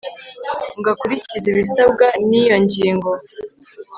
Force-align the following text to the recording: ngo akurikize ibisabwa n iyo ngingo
ngo 0.77 0.87
akurikize 0.93 1.47
ibisabwa 1.49 2.07
n 2.29 2.31
iyo 2.41 2.55
ngingo 2.63 3.09